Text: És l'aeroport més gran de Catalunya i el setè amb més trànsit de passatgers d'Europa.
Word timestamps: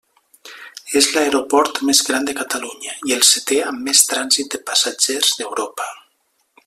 És 1.01 1.09
l'aeroport 1.17 1.81
més 1.89 2.01
gran 2.07 2.25
de 2.29 2.35
Catalunya 2.39 2.95
i 3.11 3.15
el 3.17 3.23
setè 3.33 3.59
amb 3.67 3.85
més 3.91 4.03
trànsit 4.15 4.51
de 4.57 4.63
passatgers 4.71 5.35
d'Europa. 5.43 5.89